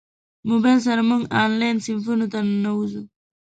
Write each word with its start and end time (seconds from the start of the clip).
موبایل 0.49 0.79
سره 0.87 1.01
موږ 1.09 1.21
انلاین 1.43 1.77
صنفونو 1.85 2.25
ته 2.33 2.39
ننوځو. 2.47 3.01